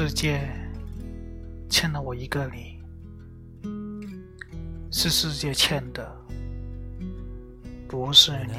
[0.00, 0.48] 世界
[1.68, 2.78] 欠了我一个你，
[4.92, 6.08] 是世界欠的，
[7.88, 8.52] 不是你。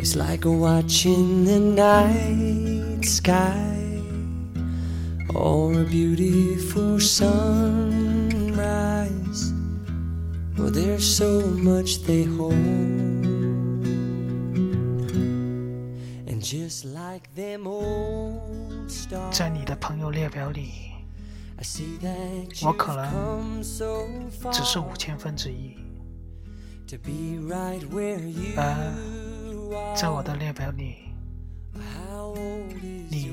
[0.00, 4.02] It's like watching the night sky
[5.28, 8.32] or a beautiful sunrise.
[10.58, 13.13] Well, there's so much they hold.
[19.32, 20.72] 在你的朋友列表里，
[22.62, 23.62] 我可能
[24.52, 25.74] 只是五千分之一，
[28.56, 30.96] 而在我的列表里，
[33.08, 33.30] 你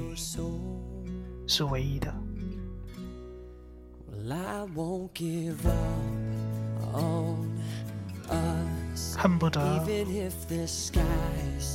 [1.47, 2.13] 是唯一的。
[9.17, 9.59] 恨不得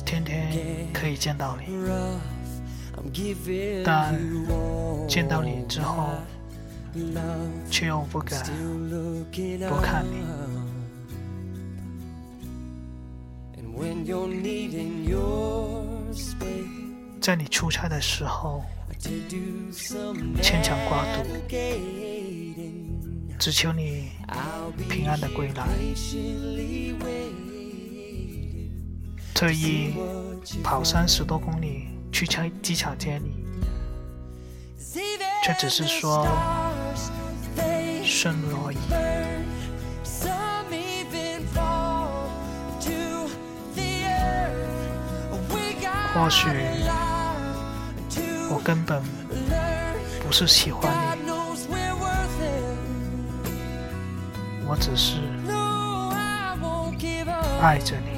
[0.05, 0.51] 天天
[0.93, 1.65] 可以见到你
[3.83, 4.19] 但
[5.07, 6.09] 见到你之后，
[7.69, 8.43] 却又不敢
[9.69, 10.25] 不看你。
[17.21, 18.63] 在你出差的时候
[20.41, 21.23] 牵肠挂肚.
[23.37, 24.09] 只求你
[24.89, 25.67] 平安的归来。
[29.37, 29.93] 特意
[30.63, 33.45] 跑三十多公里去机机场接你，
[35.43, 36.27] 却只是说
[38.03, 38.77] 顺路而已。
[46.15, 46.47] 或许
[48.49, 49.03] 我根本
[50.25, 50.91] 不是喜欢
[51.23, 51.29] 你，
[54.67, 55.17] 我只是
[57.61, 58.16] 爱着你。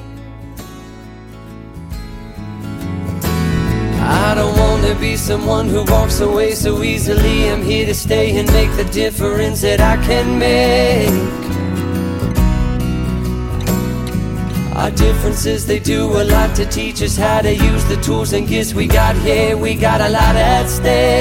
[4.12, 7.48] I don't want to be someone who walks away so easily.
[7.48, 11.50] I'm here to stay and make the difference that I can make.
[14.74, 18.48] Our differences, they do a lot to teach us how to use the tools and
[18.48, 19.56] gifts we got here.
[19.56, 21.19] We got a lot at stake.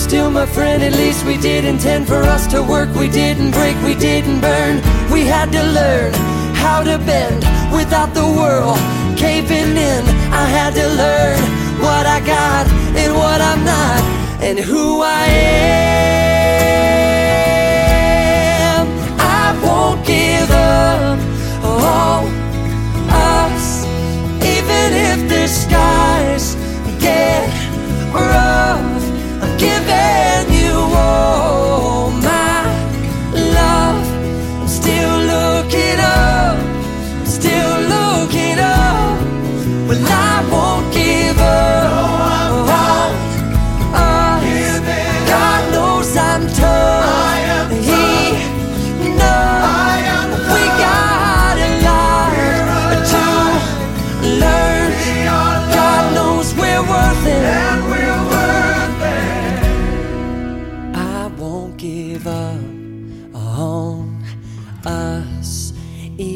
[0.00, 0.82] Still my friend.
[0.82, 2.88] At least we did intend for us to work.
[2.94, 4.76] We didn't break, we didn't burn.
[5.12, 6.12] We had to learn
[6.54, 8.78] how to bend without the world
[9.18, 10.02] caving in.
[10.32, 11.40] I had to learn
[11.84, 12.66] what I got
[12.96, 14.00] and what I'm not,
[14.42, 16.29] and who I am.